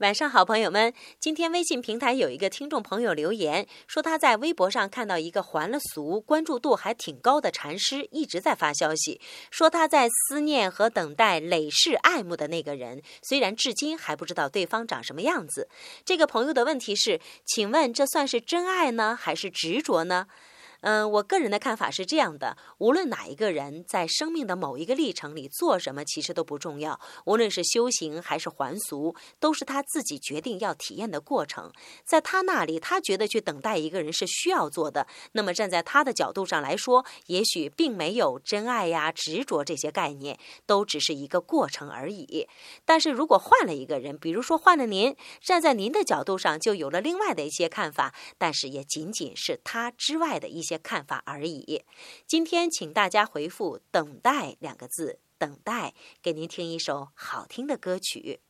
[0.00, 0.94] 晚上好，朋友们！
[1.18, 15.68] 今天微信平台有一个听众朋友留言说，他在微博上看到一个还了俗、关注度还挺高的禅师，一直在发消息，说他在思念和等待累世爱慕的那个人，虽然至今还不知道对方长什么样子。
[16.02, 20.28] 这个朋友的问题是，请问这算是真爱呢，还是执着呢？
[20.82, 26.98] 嗯，我个人的看法是这样的：无论哪一个人在生命的某一个历程里做什么，其实都不重要。
[27.26, 31.70] 无论是修行还是还俗，都是他自己决定要体验的过程。
[32.02, 35.06] 在他那里，他觉得去等待一个人是需要做的。
[35.32, 42.48] 那么站在他的角度上来说，也许并没有真爱呀、执着这些概念，都只是一个过程而已。
[42.86, 50.69] 但是如果换了一个人，比如说换了您，站在您的角度上就有了另外的一些看法，但是也仅仅是他之外的一些。
[50.70, 51.84] 些看法而已。
[52.26, 58.40] 今天，请大家回复“等待”两个字，等待，给您听一首好听的歌曲。